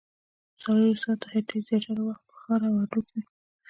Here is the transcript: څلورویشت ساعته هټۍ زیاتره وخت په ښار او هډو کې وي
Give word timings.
څلورویشت 0.61 1.03
ساعته 1.03 1.27
هټۍ 1.33 1.59
زیاتره 1.67 2.01
وخت 2.07 2.23
په 2.29 2.35
ښار 2.41 2.61
او 2.67 2.73
هډو 2.81 3.01
کې 3.09 3.15
وي 3.21 3.29